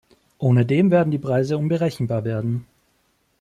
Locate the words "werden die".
0.89-1.19